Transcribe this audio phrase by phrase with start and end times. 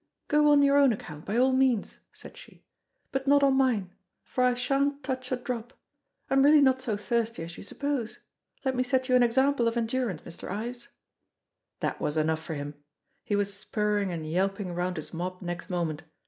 [0.29, 2.65] "Go on your own account, by all means," said she;
[3.11, 3.93] "but not on mine,
[4.23, 5.73] for I shan't touch a drop.
[6.27, 8.17] I'm really not so thirsty as you suppose;
[8.65, 10.49] let me set you an example of endurance, Mr.
[10.49, 10.87] Ives!"
[11.81, 12.73] That was enough for him.
[13.23, 16.01] He was spurring and yelping round his mob next moment.